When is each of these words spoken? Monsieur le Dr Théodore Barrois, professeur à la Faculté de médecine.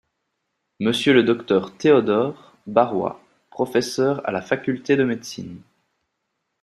Monsieur 0.79 1.13
le 1.13 1.21
Dr 1.21 1.77
Théodore 1.77 2.55
Barrois, 2.65 3.21
professeur 3.51 4.27
à 4.27 4.31
la 4.31 4.41
Faculté 4.41 4.95
de 4.95 5.03
médecine. 5.03 5.61